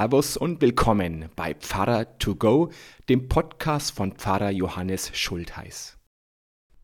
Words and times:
Servus 0.00 0.38
und 0.38 0.62
willkommen 0.62 1.28
bei 1.36 1.52
Pfarrer 1.52 2.16
to 2.16 2.34
go, 2.34 2.70
dem 3.10 3.28
Podcast 3.28 3.94
von 3.94 4.12
Pfarrer 4.12 4.48
Johannes 4.48 5.10
Schultheiß. 5.12 5.98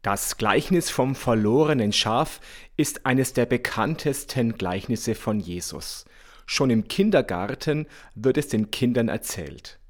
Das 0.03 0.37
Gleichnis 0.37 0.91
vom 0.91 1.15
verlorenen 1.15 1.95
Schaf 1.95 2.43
ist 2.77 3.07
eines 3.07 3.33
der 3.33 3.47
bekanntesten 3.47 4.59
Gleichnisse 4.59 5.15
von 5.15 5.41
Jesus. 5.41 6.05
Schon 6.45 6.69
im 6.69 6.89
Kindergarten 6.89 7.87
wird 8.15 8.37
es 8.37 8.49
den 8.49 8.71
Kindern 8.71 9.09
erzählt. 9.09 9.81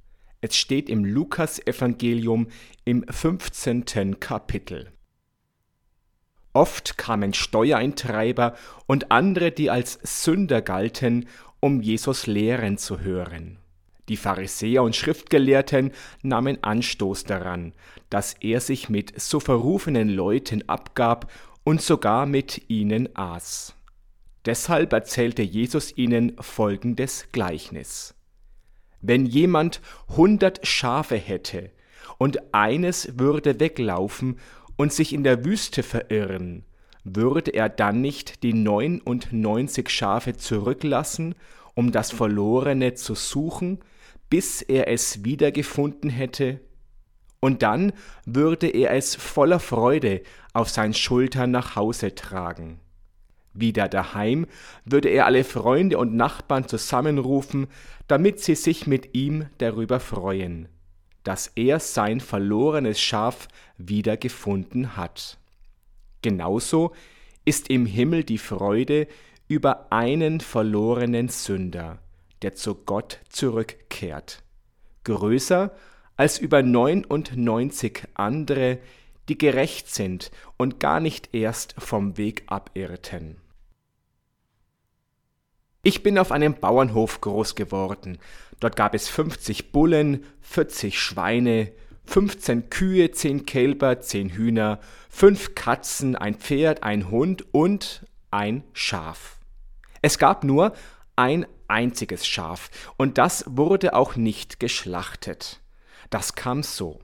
Es 0.40 0.56
steht 0.56 0.88
im 0.88 1.04
Lukasevangelium 1.04 2.46
im 2.84 3.04
15. 3.08 4.20
Kapitel. 4.20 4.92
Oft 6.56 6.96
kamen 6.96 7.34
Steuereintreiber 7.34 8.56
und 8.86 9.10
andere, 9.10 9.52
die 9.52 9.68
als 9.68 9.98
Sünder 10.02 10.62
galten, 10.62 11.28
um 11.60 11.80
Jesus 11.82 12.26
lehren 12.26 12.78
zu 12.78 13.00
hören. 13.00 13.58
Die 14.08 14.16
Pharisäer 14.16 14.82
und 14.82 14.94
Schriftgelehrten 14.94 15.90
nahmen 16.22 16.62
Anstoß 16.62 17.24
daran, 17.24 17.72
dass 18.08 18.34
er 18.34 18.60
sich 18.60 18.88
mit 18.88 19.20
so 19.20 19.40
verrufenen 19.40 20.08
Leuten 20.08 20.68
abgab 20.68 21.30
und 21.64 21.82
sogar 21.82 22.26
mit 22.26 22.70
ihnen 22.70 23.08
aß. 23.16 23.74
Deshalb 24.44 24.92
erzählte 24.92 25.42
Jesus 25.42 25.96
ihnen 25.96 26.36
folgendes 26.38 27.26
Gleichnis. 27.32 28.14
Wenn 29.00 29.26
jemand 29.26 29.80
hundert 30.16 30.64
Schafe 30.66 31.16
hätte 31.16 31.70
und 32.18 32.54
eines 32.54 33.18
würde 33.18 33.58
weglaufen 33.58 34.38
und 34.76 34.92
sich 34.92 35.12
in 35.12 35.24
der 35.24 35.44
Wüste 35.44 35.82
verirren, 35.82 36.64
würde 37.14 37.52
er 37.52 37.68
dann 37.68 38.00
nicht 38.00 38.42
die 38.42 38.52
neunundneunzig 38.52 39.90
Schafe 39.90 40.36
zurücklassen, 40.36 41.34
um 41.74 41.92
das 41.92 42.10
Verlorene 42.10 42.94
zu 42.94 43.14
suchen, 43.14 43.78
bis 44.28 44.62
er 44.62 44.88
es 44.88 45.24
wiedergefunden 45.24 46.10
hätte? 46.10 46.60
Und 47.40 47.62
dann 47.62 47.92
würde 48.24 48.66
er 48.66 48.92
es 48.92 49.14
voller 49.14 49.60
Freude 49.60 50.22
auf 50.52 50.68
seinen 50.68 50.94
Schultern 50.94 51.50
nach 51.50 51.76
Hause 51.76 52.14
tragen. 52.14 52.80
Wieder 53.54 53.88
daheim 53.88 54.46
würde 54.84 55.08
er 55.08 55.26
alle 55.26 55.44
Freunde 55.44 55.98
und 55.98 56.14
Nachbarn 56.14 56.66
zusammenrufen, 56.66 57.68
damit 58.08 58.40
sie 58.40 58.54
sich 58.54 58.86
mit 58.86 59.14
ihm 59.14 59.46
darüber 59.58 60.00
freuen 60.00 60.68
dass 61.26 61.50
er 61.56 61.80
sein 61.80 62.20
verlorenes 62.20 63.00
Schaf 63.00 63.48
wiedergefunden 63.78 64.96
hat. 64.96 65.38
Genauso 66.26 66.90
ist 67.44 67.70
im 67.70 67.86
Himmel 67.86 68.24
die 68.24 68.38
Freude 68.38 69.06
über 69.46 69.92
einen 69.92 70.40
verlorenen 70.40 71.28
Sünder, 71.28 72.00
der 72.42 72.56
zu 72.56 72.74
Gott 72.74 73.20
zurückkehrt, 73.28 74.42
größer 75.04 75.70
als 76.16 76.40
über 76.40 76.64
neunundneunzig 76.64 78.08
andere, 78.14 78.80
die 79.28 79.38
gerecht 79.38 79.94
sind 79.94 80.32
und 80.56 80.80
gar 80.80 80.98
nicht 80.98 81.32
erst 81.32 81.76
vom 81.78 82.16
Weg 82.16 82.42
abirrten. 82.48 83.36
Ich 85.84 86.02
bin 86.02 86.18
auf 86.18 86.32
einem 86.32 86.54
Bauernhof 86.54 87.20
groß 87.20 87.54
geworden. 87.54 88.18
Dort 88.58 88.74
gab 88.74 88.96
es 88.96 89.08
50 89.08 89.70
Bullen, 89.70 90.24
40 90.40 90.98
Schweine, 90.98 91.70
15 92.06 92.70
Kühe, 92.70 93.10
10 93.10 93.46
Kälber, 93.46 94.00
10 94.00 94.30
Hühner, 94.30 94.80
5 95.10 95.54
Katzen, 95.54 96.16
ein 96.16 96.34
Pferd, 96.34 96.82
ein 96.82 97.10
Hund 97.10 97.44
und 97.52 98.06
ein 98.30 98.64
Schaf. 98.72 99.38
Es 100.02 100.18
gab 100.18 100.44
nur 100.44 100.72
ein 101.16 101.46
einziges 101.68 102.26
Schaf, 102.26 102.70
und 102.96 103.18
das 103.18 103.44
wurde 103.48 103.94
auch 103.94 104.16
nicht 104.16 104.60
geschlachtet. 104.60 105.60
Das 106.10 106.34
kam 106.34 106.62
so. 106.62 107.00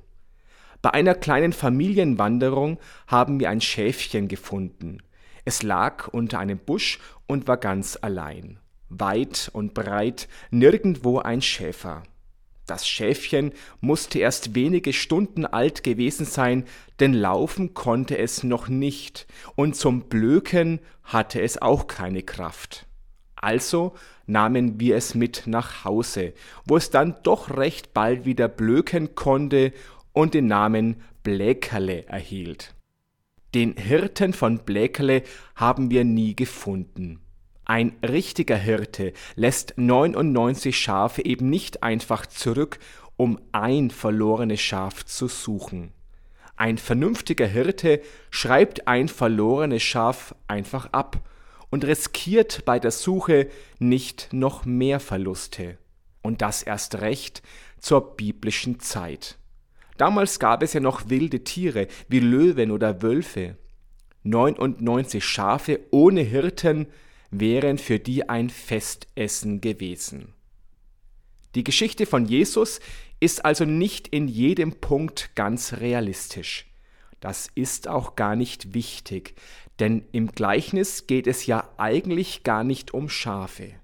Bei 0.82 0.92
einer 0.92 1.14
kleinen 1.14 1.52
Familienwanderung 1.52 2.78
haben 3.06 3.40
wir 3.40 3.50
ein 3.50 3.60
Schäfchen 3.60 4.28
gefunden. 4.28 4.98
Es 5.44 5.62
lag 5.62 6.08
unter 6.08 6.38
einem 6.38 6.58
Busch 6.58 6.98
und 7.26 7.48
war 7.48 7.56
ganz 7.56 7.98
allein 8.00 8.58
weit 8.98 9.50
und 9.52 9.74
breit, 9.74 10.28
nirgendwo 10.50 11.18
ein 11.18 11.42
Schäfer. 11.42 12.02
Das 12.66 12.86
Schäfchen 12.86 13.52
musste 13.80 14.18
erst 14.20 14.54
wenige 14.54 14.92
Stunden 14.92 15.46
alt 15.46 15.82
gewesen 15.82 16.26
sein, 16.26 16.64
denn 17.00 17.12
laufen 17.12 17.74
konnte 17.74 18.16
es 18.18 18.44
noch 18.44 18.68
nicht, 18.68 19.26
und 19.56 19.74
zum 19.74 20.08
Blöken 20.08 20.80
hatte 21.02 21.40
es 21.40 21.60
auch 21.60 21.86
keine 21.88 22.22
Kraft. 22.22 22.86
Also 23.34 23.94
nahmen 24.26 24.78
wir 24.78 24.96
es 24.96 25.16
mit 25.16 25.44
nach 25.46 25.84
Hause, 25.84 26.32
wo 26.64 26.76
es 26.76 26.90
dann 26.90 27.16
doch 27.24 27.56
recht 27.56 27.92
bald 27.92 28.24
wieder 28.24 28.46
blöken 28.46 29.16
konnte 29.16 29.72
und 30.12 30.34
den 30.34 30.46
Namen 30.46 31.02
Bläkerle 31.24 32.06
erhielt. 32.06 32.74
Den 33.54 33.76
Hirten 33.76 34.32
von 34.32 34.60
Bläkerle 34.60 35.24
haben 35.56 35.90
wir 35.90 36.04
nie 36.04 36.36
gefunden. 36.36 37.21
Ein 37.64 37.92
richtiger 38.06 38.56
Hirte 38.56 39.12
lässt 39.36 39.74
99 39.76 40.76
Schafe 40.76 41.24
eben 41.24 41.48
nicht 41.48 41.82
einfach 41.82 42.26
zurück, 42.26 42.78
um 43.16 43.38
ein 43.52 43.90
verlorenes 43.90 44.60
Schaf 44.60 45.04
zu 45.04 45.28
suchen. 45.28 45.92
Ein 46.56 46.78
vernünftiger 46.78 47.46
Hirte 47.46 48.00
schreibt 48.30 48.88
ein 48.88 49.08
verlorenes 49.08 49.82
Schaf 49.82 50.34
einfach 50.48 50.86
ab 50.92 51.20
und 51.70 51.84
riskiert 51.84 52.64
bei 52.64 52.78
der 52.78 52.90
Suche 52.90 53.48
nicht 53.78 54.28
noch 54.32 54.64
mehr 54.64 55.00
Verluste. 55.00 55.78
Und 56.20 56.42
das 56.42 56.62
erst 56.62 57.00
recht 57.00 57.42
zur 57.78 58.16
biblischen 58.16 58.80
Zeit. 58.80 59.38
Damals 59.96 60.38
gab 60.38 60.62
es 60.62 60.72
ja 60.72 60.80
noch 60.80 61.08
wilde 61.08 61.44
Tiere 61.44 61.88
wie 62.08 62.20
Löwen 62.20 62.70
oder 62.70 63.02
Wölfe. 63.02 63.56
99 64.24 65.24
Schafe 65.24 65.80
ohne 65.90 66.20
Hirten 66.20 66.86
wären 67.32 67.78
für 67.78 67.98
die 67.98 68.28
ein 68.28 68.50
Festessen 68.50 69.60
gewesen. 69.60 70.34
Die 71.56 71.64
Geschichte 71.64 72.06
von 72.06 72.26
Jesus 72.26 72.78
ist 73.18 73.44
also 73.44 73.64
nicht 73.64 74.08
in 74.08 74.28
jedem 74.28 74.74
Punkt 74.74 75.34
ganz 75.34 75.74
realistisch. 75.74 76.66
Das 77.20 77.48
ist 77.54 77.88
auch 77.88 78.16
gar 78.16 78.36
nicht 78.36 78.74
wichtig, 78.74 79.34
denn 79.78 80.04
im 80.12 80.32
Gleichnis 80.32 81.06
geht 81.06 81.26
es 81.26 81.46
ja 81.46 81.68
eigentlich 81.78 82.42
gar 82.42 82.64
nicht 82.64 82.94
um 82.94 83.08
Schafe. 83.08 83.74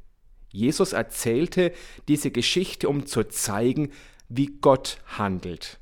Jesus 0.51 0.93
erzählte 0.93 1.73
diese 2.09 2.31
Geschichte, 2.31 2.89
um 2.89 3.07
zu 3.07 3.25
zeigen, 3.25 3.93
wie 4.29 4.59
Gott 4.61 4.99
handelt. 5.07 5.79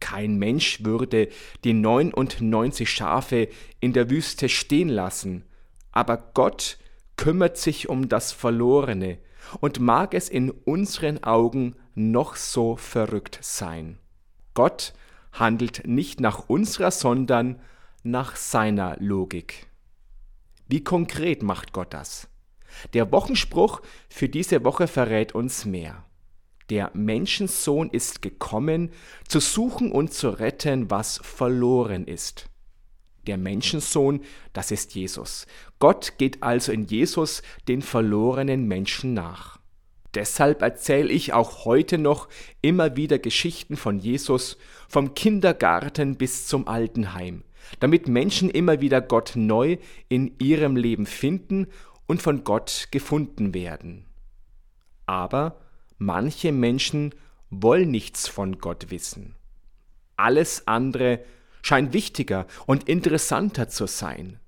Kein 0.00 0.36
Mensch 0.36 0.84
würde 0.84 1.28
die 1.64 1.72
99 1.72 2.88
Schafe 2.88 3.48
in 3.80 3.92
der 3.92 4.10
Wüste 4.10 4.48
stehen 4.48 4.88
lassen, 4.88 5.44
aber 5.94 6.16
Gott 6.34 6.76
kümmert 7.16 7.56
sich 7.56 7.88
um 7.88 8.08
das 8.08 8.32
Verlorene 8.32 9.18
und 9.60 9.78
mag 9.78 10.12
es 10.12 10.28
in 10.28 10.50
unseren 10.50 11.22
Augen 11.22 11.76
noch 11.94 12.34
so 12.34 12.76
verrückt 12.76 13.38
sein. 13.40 13.98
Gott 14.54 14.92
handelt 15.32 15.86
nicht 15.86 16.20
nach 16.20 16.48
unserer, 16.48 16.90
sondern 16.90 17.60
nach 18.02 18.34
seiner 18.34 18.96
Logik. 18.98 19.68
Wie 20.66 20.82
konkret 20.82 21.42
macht 21.42 21.72
Gott 21.72 21.94
das? 21.94 22.28
Der 22.92 23.12
Wochenspruch 23.12 23.80
für 24.08 24.28
diese 24.28 24.64
Woche 24.64 24.88
verrät 24.88 25.32
uns 25.32 25.64
mehr. 25.64 26.04
Der 26.70 26.90
Menschensohn 26.94 27.88
ist 27.90 28.20
gekommen, 28.20 28.90
zu 29.28 29.38
suchen 29.38 29.92
und 29.92 30.12
zu 30.12 30.30
retten, 30.30 30.90
was 30.90 31.20
verloren 31.22 32.06
ist. 32.06 32.48
Der 33.26 33.38
Menschensohn, 33.38 34.20
das 34.52 34.70
ist 34.70 34.94
Jesus. 34.94 35.46
Gott 35.78 36.14
geht 36.18 36.42
also 36.42 36.72
in 36.72 36.84
Jesus 36.84 37.42
den 37.68 37.82
verlorenen 37.82 38.66
Menschen 38.66 39.14
nach. 39.14 39.58
Deshalb 40.14 40.62
erzähle 40.62 41.10
ich 41.10 41.32
auch 41.32 41.64
heute 41.64 41.98
noch 41.98 42.28
immer 42.62 42.96
wieder 42.96 43.18
Geschichten 43.18 43.76
von 43.76 43.98
Jesus, 43.98 44.56
vom 44.88 45.14
Kindergarten 45.14 46.16
bis 46.16 46.46
zum 46.46 46.68
Altenheim, 46.68 47.42
damit 47.80 48.06
Menschen 48.06 48.48
immer 48.48 48.80
wieder 48.80 49.00
Gott 49.00 49.32
neu 49.34 49.78
in 50.08 50.38
ihrem 50.38 50.76
Leben 50.76 51.06
finden 51.06 51.66
und 52.06 52.22
von 52.22 52.44
Gott 52.44 52.88
gefunden 52.92 53.54
werden. 53.54 54.04
Aber 55.06 55.60
manche 55.98 56.52
Menschen 56.52 57.14
wollen 57.50 57.90
nichts 57.90 58.28
von 58.28 58.58
Gott 58.58 58.90
wissen. 58.90 59.34
Alles 60.16 60.68
andere 60.68 61.24
scheint 61.64 61.94
wichtiger 61.94 62.46
und 62.66 62.90
interessanter 62.90 63.70
zu 63.70 63.86
sein. 63.86 64.38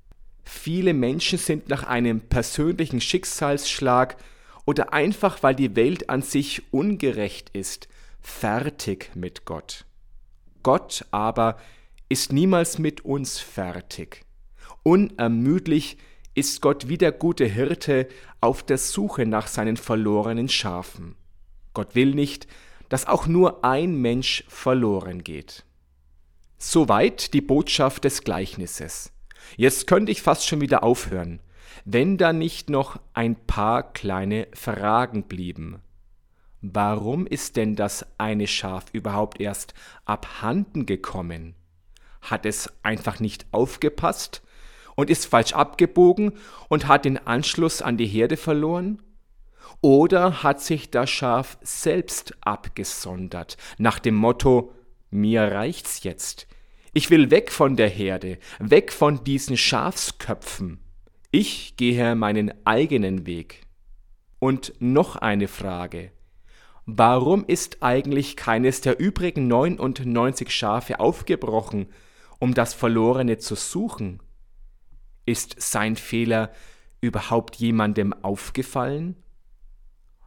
Viele 0.44 0.92
Menschen 0.92 1.38
sind 1.38 1.70
nach 1.70 1.84
einem 1.84 2.20
persönlichen 2.20 3.00
Schicksalsschlag 3.00 4.18
oder 4.66 4.92
einfach 4.92 5.42
weil 5.42 5.54
die 5.54 5.74
Welt 5.76 6.10
an 6.10 6.20
sich 6.20 6.62
ungerecht 6.74 7.48
ist, 7.54 7.88
fertig 8.20 9.12
mit 9.14 9.46
Gott. 9.46 9.86
Gott 10.62 11.06
aber 11.10 11.56
ist 12.10 12.34
niemals 12.34 12.78
mit 12.78 13.06
uns 13.06 13.38
fertig. 13.38 14.26
Unermüdlich 14.82 15.96
ist 16.34 16.60
Gott 16.60 16.88
wie 16.88 16.98
der 16.98 17.12
gute 17.12 17.46
Hirte 17.46 18.08
auf 18.42 18.62
der 18.62 18.76
Suche 18.76 19.24
nach 19.24 19.46
seinen 19.46 19.78
verlorenen 19.78 20.50
Schafen. 20.50 21.16
Gott 21.72 21.94
will 21.94 22.14
nicht, 22.14 22.46
dass 22.90 23.06
auch 23.06 23.26
nur 23.26 23.64
ein 23.64 23.96
Mensch 23.96 24.44
verloren 24.48 25.24
geht. 25.24 25.65
Soweit 26.58 27.35
die 27.35 27.43
Botschaft 27.43 28.05
des 28.05 28.23
Gleichnisses. 28.23 29.12
Jetzt 29.56 29.87
könnte 29.87 30.11
ich 30.11 30.23
fast 30.23 30.47
schon 30.47 30.62
wieder 30.62 30.82
aufhören, 30.82 31.41
wenn 31.85 32.17
da 32.17 32.32
nicht 32.32 32.70
noch 32.70 32.99
ein 33.12 33.37
paar 33.37 33.93
kleine 33.93 34.49
Fragen 34.55 35.25
blieben. 35.25 35.82
Warum 36.62 37.26
ist 37.26 37.56
denn 37.56 37.76
das 37.76 38.06
eine 38.17 38.47
Schaf 38.47 38.87
überhaupt 38.93 39.38
erst 39.38 39.75
abhanden 40.06 40.87
gekommen? 40.87 41.55
Hat 42.23 42.47
es 42.47 42.73
einfach 42.82 43.20
nicht 43.20 43.47
aufgepasst 43.53 44.43
und 44.94 45.11
ist 45.11 45.26
falsch 45.26 45.53
abgebogen 45.53 46.32
und 46.69 46.88
hat 46.88 47.05
den 47.05 47.19
Anschluss 47.19 47.82
an 47.82 47.99
die 47.99 48.06
Herde 48.06 48.38
verloren? 48.38 49.03
Oder 49.82 50.43
hat 50.43 50.62
sich 50.62 50.91
das 50.91 51.11
Schaf 51.11 51.58
selbst 51.61 52.35
abgesondert, 52.41 53.58
nach 53.76 53.99
dem 53.99 54.14
Motto, 54.14 54.73
mir 55.11 55.43
reicht's 55.43 56.03
jetzt. 56.03 56.47
Ich 56.93 57.11
will 57.11 57.31
weg 57.31 57.53
von 57.53 57.76
der 57.76 57.88
Herde, 57.88 58.38
weg 58.58 58.93
von 58.93 59.23
diesen 59.23 59.56
Schafsköpfen. 59.56 60.81
Ich 61.31 61.76
gehe 61.76 62.14
meinen 62.14 62.55
eigenen 62.64 63.26
Weg. 63.26 63.67
Und 64.38 64.73
noch 64.79 65.17
eine 65.17 65.49
Frage. 65.49 66.12
Warum 66.87 67.44
ist 67.44 67.82
eigentlich 67.82 68.37
keines 68.37 68.81
der 68.81 69.00
übrigen 69.00 69.49
99 69.49 70.50
Schafe 70.50 71.00
aufgebrochen, 71.00 71.88
um 72.38 72.55
das 72.55 72.75
Verlorene 72.75 73.38
zu 73.38 73.56
suchen? 73.56 74.23
Ist 75.25 75.56
sein 75.58 75.97
Fehler 75.97 76.53
überhaupt 77.00 77.56
jemandem 77.56 78.12
aufgefallen? 78.12 79.17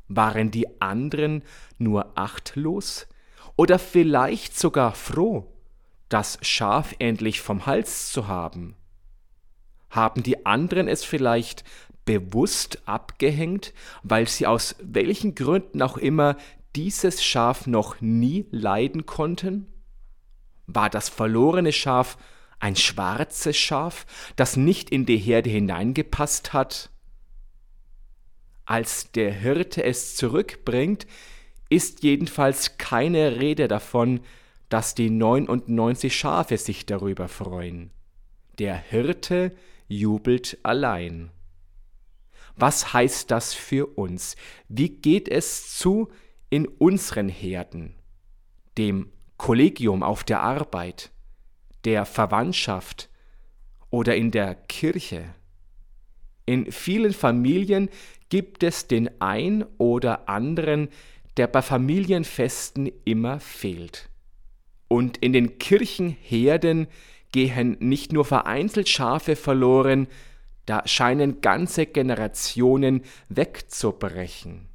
Waren 0.07 0.51
die 0.51 0.81
anderen 0.81 1.43
nur 1.77 2.17
achtlos 2.17 3.07
oder 3.59 3.77
vielleicht 3.77 4.57
sogar 4.57 4.95
froh, 4.95 5.45
das 6.07 6.37
Schaf 6.41 6.95
endlich 6.97 7.41
vom 7.41 7.65
Hals 7.65 8.09
zu 8.09 8.29
haben? 8.29 8.77
Haben 9.89 10.23
die 10.23 10.45
anderen 10.45 10.87
es 10.87 11.03
vielleicht 11.03 11.65
bewusst 12.05 12.81
abgehängt, 12.85 13.73
weil 14.01 14.29
sie 14.29 14.47
aus 14.47 14.77
welchen 14.81 15.35
Gründen 15.35 15.81
auch 15.81 15.97
immer 15.97 16.37
dieses 16.73 17.21
Schaf 17.21 17.67
noch 17.67 17.99
nie 17.99 18.45
leiden 18.49 19.05
konnten? 19.05 19.67
War 20.65 20.89
das 20.89 21.09
verlorene 21.09 21.73
Schaf 21.73 22.17
ein 22.59 22.77
schwarzes 22.77 23.57
Schaf, 23.57 24.05
das 24.37 24.55
nicht 24.55 24.89
in 24.89 25.05
die 25.05 25.17
Herde 25.17 25.49
hineingepasst 25.49 26.53
hat? 26.53 26.91
Als 28.63 29.11
der 29.11 29.33
Hirte 29.33 29.83
es 29.83 30.15
zurückbringt, 30.15 31.07
ist 31.69 32.03
jedenfalls 32.03 32.77
keine 32.77 33.39
Rede 33.39 33.67
davon, 33.67 34.21
dass 34.69 34.95
die 34.95 35.09
99 35.09 36.15
Schafe 36.15 36.57
sich 36.57 36.85
darüber 36.85 37.27
freuen. 37.27 37.91
Der 38.57 38.75
Hirte 38.75 39.55
jubelt 39.87 40.57
allein. 40.63 41.31
Was 42.55 42.93
heißt 42.93 43.31
das 43.31 43.53
für 43.53 43.85
uns? 43.97 44.35
Wie 44.67 44.89
geht 44.89 45.29
es 45.29 45.77
zu 45.77 46.09
in 46.49 46.67
unseren 46.67 47.29
Herden, 47.29 47.95
dem 48.77 49.11
Kollegium 49.37 50.03
auf 50.03 50.23
der 50.23 50.41
Arbeit, 50.41 51.11
der 51.85 52.05
Verwandtschaft 52.05 53.09
oder 53.89 54.15
in 54.15 54.31
der 54.31 54.55
Kirche? 54.55 55.33
In 56.45 56.71
vielen 56.71 57.13
Familien 57.13 57.89
gibt 58.29 58.63
es 58.63 58.87
den 58.87 59.21
ein 59.21 59.65
oder 59.77 60.27
anderen, 60.27 60.89
der 61.37 61.47
bei 61.47 61.61
Familienfesten 61.61 62.91
immer 63.05 63.39
fehlt. 63.39 64.09
Und 64.87 65.17
in 65.17 65.33
den 65.33 65.59
Kirchenherden 65.59 66.87
gehen 67.31 67.77
nicht 67.79 68.11
nur 68.11 68.25
vereinzelt 68.25 68.89
Schafe 68.89 69.35
verloren, 69.35 70.07
da 70.65 70.87
scheinen 70.87 71.41
ganze 71.41 71.85
Generationen 71.85 73.03
wegzubrechen. 73.29 74.67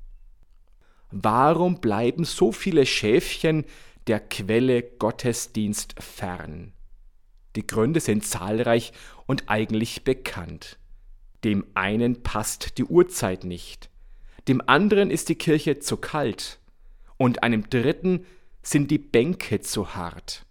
Warum 1.11 1.81
bleiben 1.81 2.25
so 2.25 2.51
viele 2.51 2.87
Schäfchen 2.87 3.65
der 4.09 4.21
Quelle 4.21 4.83
Gottesdienst 4.83 5.95
fern? 6.03 6.73
Die 7.55 7.67
Gründe 7.67 8.01
sind 8.01 8.27
zahlreich 8.27 8.93
und 9.27 9.49
eigentlich 9.49 10.03
bekannt. 10.03 10.79
Dem 11.45 11.65
einen 11.75 12.23
passt 12.23 12.79
die 12.79 12.85
Uhrzeit 12.85 13.45
nicht, 13.45 13.91
dem 14.49 14.61
anderen 14.67 15.11
ist 15.11 15.29
die 15.29 15.37
Kirche 15.37 15.79
zu 15.79 15.97
kalt 15.97 16.59
und 17.17 17.43
einem 17.43 17.71
dritten 17.71 18.27
sind 18.63 18.91
die 18.91 18.99
Bänke 18.99 19.61
zu 19.61 19.95
hart. 19.95 20.45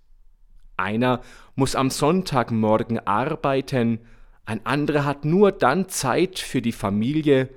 Einer 0.77 1.21
muss 1.55 1.75
am 1.75 1.89
Sonntagmorgen 1.89 3.05
arbeiten 3.05 3.99
ein 4.45 4.65
anderer 4.65 5.05
hat 5.05 5.23
nur 5.23 5.51
dann 5.51 5.87
Zeit 5.87 6.39
für 6.39 6.61
die 6.61 6.73
Familie 6.73 7.49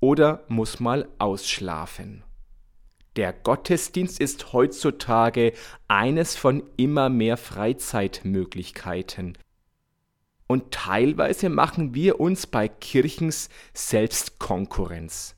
oder 0.00 0.42
muss 0.48 0.80
mal 0.80 1.08
ausschlafen. 1.18 2.24
Der 3.16 3.32
Gottesdienst 3.32 4.20
ist 4.20 4.52
heutzutage 4.52 5.52
eines 5.86 6.34
von 6.34 6.64
immer 6.76 7.10
mehr 7.10 7.36
Freizeitmöglichkeiten. 7.36 9.38
Und 10.46 10.72
teilweise 10.72 11.48
machen 11.48 11.94
wir 11.94 12.20
uns 12.20 12.46
bei 12.46 12.68
Kirchens 12.68 13.48
selbst 13.72 14.38
Konkurrenz. 14.38 15.36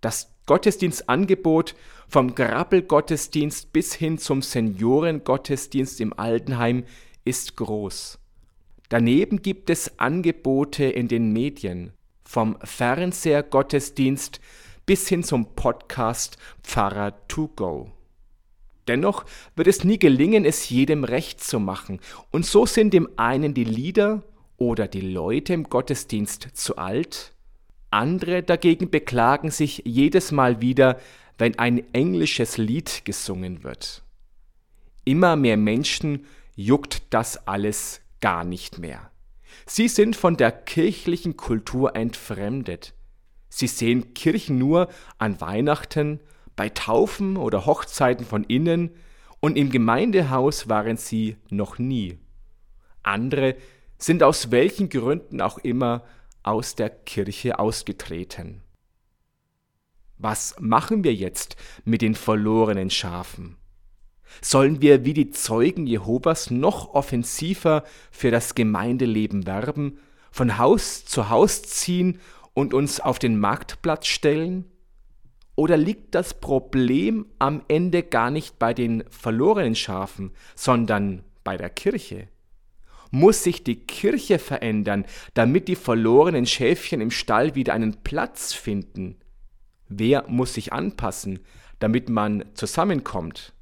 Das 0.00 0.34
Gottesdienstangebot 0.46 1.74
vom 2.08 2.34
Grabbelgottesdienst 2.34 3.72
bis 3.72 3.94
hin 3.94 4.18
zum 4.18 4.42
Seniorengottesdienst 4.42 6.00
im 6.00 6.18
Altenheim 6.18 6.84
ist 7.24 7.56
groß. 7.56 8.18
Daneben 8.88 9.42
gibt 9.42 9.70
es 9.70 9.98
Angebote 10.00 10.84
in 10.84 11.06
den 11.06 11.32
Medien, 11.32 11.92
vom 12.24 12.56
Fernsehergottesdienst 12.62 14.40
bis 14.86 15.06
hin 15.06 15.22
zum 15.22 15.54
Podcast 15.54 16.38
Pfarrer 16.64 17.14
to 17.28 17.48
go. 17.54 17.92
Dennoch 18.88 19.24
wird 19.54 19.68
es 19.68 19.84
nie 19.84 20.00
gelingen, 20.00 20.44
es 20.44 20.68
jedem 20.68 21.04
recht 21.04 21.40
zu 21.44 21.60
machen, 21.60 22.00
und 22.32 22.44
so 22.44 22.66
sind 22.66 22.92
dem 22.92 23.08
einen 23.16 23.54
die 23.54 23.62
Lieder 23.62 24.24
oder 24.56 24.88
die 24.88 25.00
Leute 25.00 25.52
im 25.52 25.64
Gottesdienst 25.64 26.48
zu 26.54 26.76
alt, 26.76 27.32
andere 27.90 28.42
dagegen 28.42 28.90
beklagen 28.90 29.50
sich 29.50 29.82
jedes 29.84 30.32
Mal 30.32 30.60
wieder, 30.60 31.00
wenn 31.38 31.58
ein 31.58 31.82
englisches 31.92 32.58
Lied 32.58 33.04
gesungen 33.04 33.64
wird. 33.64 34.02
Immer 35.04 35.36
mehr 35.36 35.56
Menschen 35.56 36.26
juckt 36.54 37.02
das 37.10 37.46
alles 37.48 38.00
gar 38.20 38.44
nicht 38.44 38.78
mehr. 38.78 39.10
Sie 39.66 39.88
sind 39.88 40.16
von 40.16 40.36
der 40.36 40.52
kirchlichen 40.52 41.36
Kultur 41.36 41.96
entfremdet. 41.96 42.94
Sie 43.48 43.66
sehen 43.66 44.14
Kirchen 44.14 44.58
nur 44.58 44.88
an 45.18 45.40
Weihnachten, 45.40 46.20
bei 46.56 46.68
Taufen 46.68 47.36
oder 47.36 47.64
Hochzeiten 47.66 48.26
von 48.26 48.44
innen 48.44 48.90
und 49.40 49.56
im 49.56 49.70
Gemeindehaus 49.70 50.68
waren 50.68 50.96
sie 50.98 51.36
noch 51.48 51.78
nie. 51.78 52.18
Andere 53.02 53.56
sind 53.96 54.22
aus 54.22 54.50
welchen 54.50 54.90
Gründen 54.90 55.40
auch 55.40 55.58
immer 55.58 56.04
aus 56.42 56.74
der 56.74 56.90
Kirche 56.90 57.58
ausgetreten. 57.58 58.62
Was 60.18 60.54
machen 60.60 61.02
wir 61.02 61.14
jetzt 61.14 61.56
mit 61.84 62.02
den 62.02 62.14
verlorenen 62.14 62.90
Schafen? 62.90 63.56
Sollen 64.42 64.80
wir 64.80 65.04
wie 65.04 65.14
die 65.14 65.30
Zeugen 65.30 65.86
Jehovas 65.86 66.50
noch 66.50 66.94
offensiver 66.94 67.84
für 68.10 68.30
das 68.30 68.54
Gemeindeleben 68.54 69.46
werben, 69.46 69.98
von 70.30 70.58
Haus 70.58 71.04
zu 71.04 71.30
Haus 71.30 71.62
ziehen 71.62 72.20
und 72.54 72.74
uns 72.74 73.00
auf 73.00 73.18
den 73.18 73.38
Marktplatz 73.38 74.06
stellen? 74.06 74.66
Oder 75.56 75.76
liegt 75.76 76.14
das 76.14 76.34
Problem 76.40 77.26
am 77.38 77.62
Ende 77.68 78.02
gar 78.02 78.30
nicht 78.30 78.58
bei 78.58 78.72
den 78.72 79.04
verlorenen 79.10 79.74
Schafen, 79.74 80.32
sondern 80.54 81.24
bei 81.44 81.56
der 81.56 81.70
Kirche? 81.70 82.28
Muss 83.10 83.42
sich 83.42 83.64
die 83.64 83.76
Kirche 83.86 84.38
verändern, 84.38 85.04
damit 85.34 85.68
die 85.68 85.76
verlorenen 85.76 86.46
Schäfchen 86.46 87.00
im 87.00 87.10
Stall 87.10 87.54
wieder 87.54 87.74
einen 87.74 88.02
Platz 88.02 88.52
finden? 88.52 89.16
Wer 89.88 90.24
muss 90.28 90.54
sich 90.54 90.72
anpassen, 90.72 91.40
damit 91.80 92.08
man 92.08 92.44
zusammenkommt? 92.54 93.52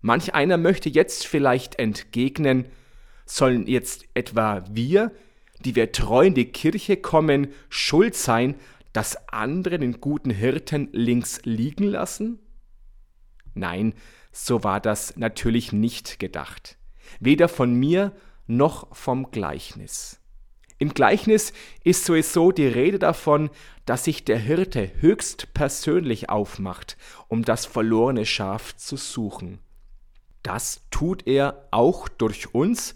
Manch 0.00 0.34
einer 0.34 0.56
möchte 0.56 0.88
jetzt 0.88 1.26
vielleicht 1.26 1.78
entgegnen, 1.78 2.66
sollen 3.26 3.66
jetzt 3.66 4.04
etwa 4.14 4.64
wir, 4.70 5.12
die 5.60 5.74
wir 5.74 5.92
treu 5.92 6.26
in 6.26 6.34
die 6.34 6.50
Kirche 6.50 6.96
kommen, 6.96 7.48
schuld 7.68 8.14
sein, 8.14 8.54
dass 8.92 9.28
andere 9.28 9.78
den 9.78 10.00
guten 10.00 10.30
Hirten 10.30 10.88
links 10.92 11.40
liegen 11.44 11.84
lassen? 11.84 12.38
Nein, 13.54 13.94
so 14.32 14.64
war 14.64 14.80
das 14.80 15.16
natürlich 15.16 15.72
nicht 15.72 16.18
gedacht. 16.18 16.76
Weder 17.20 17.48
von 17.48 17.74
mir 17.74 18.12
noch 18.46 18.94
vom 18.94 19.30
Gleichnis. 19.30 20.20
Im 20.78 20.92
Gleichnis 20.92 21.52
ist 21.84 22.04
sowieso 22.04 22.50
die 22.50 22.66
Rede 22.66 22.98
davon, 22.98 23.50
dass 23.86 24.04
sich 24.04 24.24
der 24.24 24.38
Hirte 24.38 24.90
höchst 25.00 25.54
persönlich 25.54 26.30
aufmacht, 26.30 26.96
um 27.28 27.44
das 27.44 27.64
verlorene 27.64 28.26
Schaf 28.26 28.76
zu 28.76 28.96
suchen. 28.96 29.60
Das 30.42 30.82
tut 30.90 31.26
er 31.26 31.68
auch 31.70 32.08
durch 32.08 32.54
uns, 32.54 32.94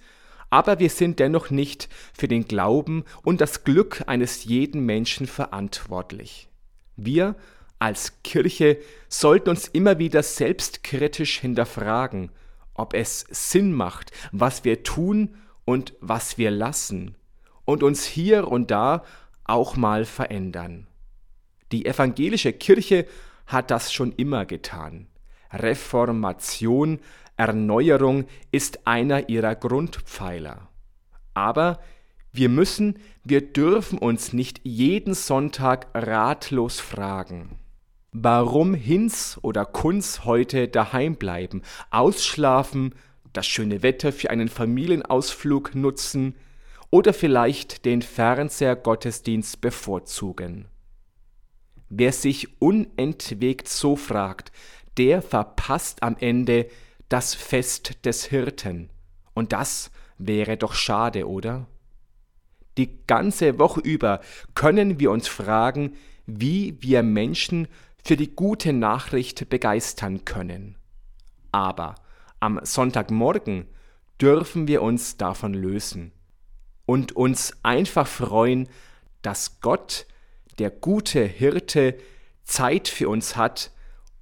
aber 0.51 0.79
wir 0.81 0.91
sind 0.91 1.19
dennoch 1.19 1.51
nicht 1.51 1.89
für 2.13 2.29
den 2.29 2.47
Glauben 2.47 3.05
und 3.23 3.41
das 3.41 3.65
Glück 3.65 4.03
eines 4.07 4.45
jeden 4.45 4.85
Menschen 4.85 5.27
verantwortlich. 5.27 6.49
Wir 6.97 7.37
als 7.79 8.23
Kirche 8.23 8.79
sollten 9.09 9.51
uns 9.51 9.69
immer 9.69 9.99
wieder 9.99 10.23
selbstkritisch 10.23 11.39
hinterfragen, 11.39 12.31
ob 12.79 12.95
es 12.95 13.27
Sinn 13.31 13.73
macht, 13.73 14.13
was 14.33 14.65
wir 14.65 14.83
tun 14.83 15.37
und 15.65 15.95
was 16.01 16.39
wir 16.39 16.51
lassen, 16.51 17.17
und 17.65 17.83
uns 17.83 18.05
hier 18.05 18.49
und 18.49 18.71
da 18.71 19.05
auch 19.45 19.77
mal 19.77 20.05
verändern. 20.05 20.87
Die 21.73 21.85
evangelische 21.85 22.53
Kirche 22.53 23.07
hat 23.47 23.71
das 23.71 23.93
schon 23.93 24.13
immer 24.13 24.47
getan. 24.47 25.09
Reformation, 25.53 27.01
Erneuerung 27.37 28.27
ist 28.51 28.87
einer 28.87 29.29
ihrer 29.29 29.55
Grundpfeiler. 29.55 30.69
Aber 31.35 31.81
wir 32.33 32.49
müssen, 32.49 32.99
wir 33.25 33.53
dürfen 33.53 33.99
uns 33.99 34.33
nicht 34.33 34.61
jeden 34.65 35.15
Sonntag 35.15 35.89
ratlos 35.95 36.81
fragen. 36.81 37.59
Warum 38.13 38.73
Hinz 38.73 39.39
oder 39.43 39.67
Kunz 39.67 40.25
heute 40.25 40.67
daheim 40.69 41.17
bleiben, 41.17 41.63
ausschlafen, 41.91 42.95
das 43.35 43.47
schöne 43.47 43.83
Wetter 43.83 44.13
für 44.13 44.31
einen 44.31 44.49
Familienausflug 44.49 45.75
nutzen 45.75 46.35
oder 46.91 47.13
vielleicht 47.13 47.85
den 47.85 48.01
Fernseher-Gottesdienst 48.01 49.61
bevorzugen. 49.61 50.67
Wer 51.91 52.13
sich 52.13 52.61
unentwegt 52.61 53.69
so 53.69 53.95
fragt, 53.95 54.53
der 54.97 55.21
verpasst 55.21 56.03
am 56.03 56.17
Ende 56.19 56.67
das 57.11 57.35
Fest 57.35 58.05
des 58.07 58.25
Hirten. 58.25 58.91
Und 59.35 59.53
das 59.53 59.91
wäre 60.17 60.57
doch 60.57 60.75
schade, 60.75 61.29
oder? 61.29 61.67
Die 62.79 62.91
ganze 63.07 63.59
Woche 63.59 63.81
über 63.81 64.21
können 64.55 64.99
wir 64.99 65.11
uns 65.11 65.29
fragen, 65.29 65.95
wie 66.27 66.77
wir 66.81 67.03
Menschen 67.03 67.69
für 68.05 68.17
die 68.17 68.35
gute 68.35 68.73
Nachricht 68.73 69.49
begeistern 69.49 70.25
können. 70.25 70.77
Aber 71.53 71.95
am 72.41 72.61
Sonntagmorgen 72.63 73.67
dürfen 74.21 74.69
wir 74.69 74.83
uns 74.83 75.17
davon 75.17 75.55
lösen 75.55 76.13
und 76.87 77.13
uns 77.13 77.53
einfach 77.63 78.07
freuen, 78.07 78.69
dass 79.23 79.61
Gott, 79.61 80.07
der 80.59 80.71
gute 80.71 81.25
Hirte, 81.25 81.99
Zeit 82.45 82.89
für 82.89 83.09
uns 83.09 83.37
hat 83.37 83.71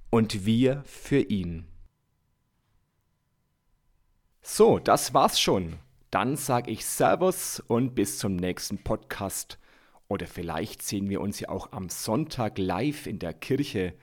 und 0.09 0.45
wir 0.45 0.83
für 0.85 1.19
ihn. 1.19 1.65
So, 4.41 4.79
das 4.79 5.13
war's 5.13 5.39
schon. 5.39 5.77
Dann 6.11 6.35
sage 6.35 6.71
ich 6.71 6.85
Servus 6.85 7.59
und 7.67 7.95
bis 7.95 8.17
zum 8.17 8.35
nächsten 8.35 8.77
Podcast. 8.77 9.57
Oder 10.07 10.27
vielleicht 10.27 10.81
sehen 10.81 11.09
wir 11.09 11.21
uns 11.21 11.39
ja 11.39 11.49
auch 11.49 11.71
am 11.71 11.89
Sonntag 11.89 12.57
live 12.57 13.07
in 13.07 13.19
der 13.19 13.33
Kirche 13.33 13.93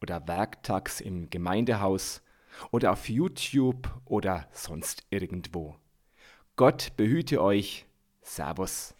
oder 0.00 0.28
werktags 0.28 1.00
im 1.00 1.30
Gemeindehaus 1.30 2.22
oder 2.70 2.92
auf 2.92 3.08
YouTube 3.08 3.88
oder 4.04 4.48
sonst 4.52 5.04
irgendwo. 5.10 5.76
Gott 6.56 6.92
behüte 6.96 7.42
euch. 7.42 7.86
Servus. 8.22 8.94